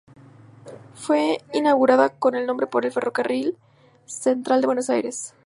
Fue 0.95 1.37
inaugurada 1.53 2.09
con 2.17 2.33
el 2.33 2.47
nombre 2.47 2.65
por 2.65 2.87
el 2.87 2.91
Ferrocarril 2.91 3.55
Central 4.07 4.59
de 4.61 4.65
Buenos 4.65 4.89
Aires. 4.89 5.35